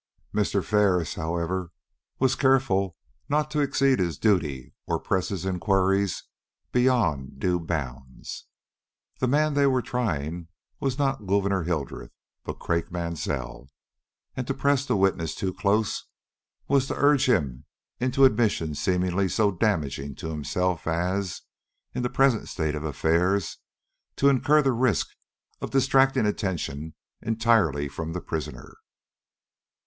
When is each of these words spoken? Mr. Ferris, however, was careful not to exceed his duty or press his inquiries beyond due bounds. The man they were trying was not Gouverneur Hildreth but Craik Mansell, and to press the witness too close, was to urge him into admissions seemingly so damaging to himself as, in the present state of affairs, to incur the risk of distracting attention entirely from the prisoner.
Mr. 0.33 0.63
Ferris, 0.63 1.13
however, 1.13 1.69
was 2.17 2.33
careful 2.33 2.97
not 3.29 3.51
to 3.51 3.59
exceed 3.59 3.99
his 3.99 4.17
duty 4.17 4.73
or 4.87 4.97
press 4.99 5.29
his 5.29 5.45
inquiries 5.45 6.23
beyond 6.71 7.39
due 7.39 7.59
bounds. 7.59 8.47
The 9.19 9.27
man 9.27 9.53
they 9.53 9.67
were 9.67 9.83
trying 9.83 10.47
was 10.79 10.97
not 10.97 11.27
Gouverneur 11.27 11.65
Hildreth 11.65 12.09
but 12.43 12.57
Craik 12.57 12.91
Mansell, 12.91 13.69
and 14.35 14.47
to 14.47 14.55
press 14.55 14.87
the 14.87 14.97
witness 14.97 15.35
too 15.35 15.53
close, 15.53 16.07
was 16.67 16.87
to 16.87 16.95
urge 16.97 17.29
him 17.29 17.65
into 17.99 18.25
admissions 18.25 18.79
seemingly 18.81 19.29
so 19.29 19.51
damaging 19.51 20.15
to 20.15 20.29
himself 20.31 20.87
as, 20.87 21.43
in 21.93 22.01
the 22.01 22.09
present 22.09 22.49
state 22.49 22.73
of 22.73 22.83
affairs, 22.83 23.57
to 24.15 24.29
incur 24.29 24.63
the 24.63 24.71
risk 24.71 25.09
of 25.59 25.69
distracting 25.69 26.25
attention 26.25 26.95
entirely 27.21 27.87
from 27.87 28.13
the 28.13 28.21
prisoner. 28.21 28.77